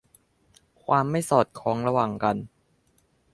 [0.83, 2.37] ความไม่สอดคล้องระหว่างกัน